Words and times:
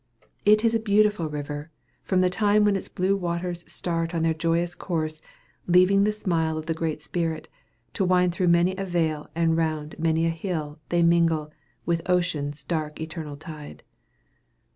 It 0.45 0.65
is 0.65 0.73
a 0.73 0.79
beautiful 0.79 1.29
river, 1.29 1.69
from 2.01 2.21
the 2.21 2.29
time 2.31 2.65
when 2.65 2.75
its 2.75 2.89
blue 2.89 3.15
waters 3.15 3.63
start 3.71 4.15
on 4.15 4.23
their 4.23 4.33
joyous 4.33 4.73
course, 4.73 5.21
leaving 5.67 6.05
"the 6.05 6.11
smile 6.11 6.57
of 6.57 6.65
the 6.65 6.73
Great 6.73 7.03
Spirit," 7.03 7.47
to 7.93 8.03
wind 8.05 8.33
through 8.33 8.47
many 8.47 8.75
a 8.77 8.83
vale, 8.83 9.29
and 9.35 9.55
round 9.55 9.99
many 9.99 10.25
a 10.25 10.29
hill, 10.31 10.79
till 10.89 10.97
they 10.99 11.03
mingle 11.03 11.51
"With 11.85 12.01
ocean's 12.09 12.63
dark 12.63 12.99
eternal 12.99 13.37
tide." 13.37 13.83